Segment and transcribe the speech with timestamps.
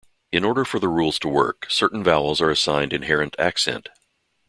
[0.31, 3.89] In order for the rules to work, certain vowels are assigned inherent accent.